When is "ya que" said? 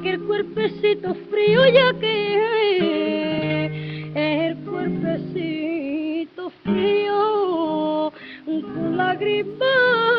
1.68-3.66